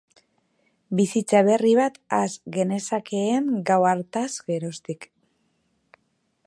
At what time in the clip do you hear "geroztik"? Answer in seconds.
4.51-5.09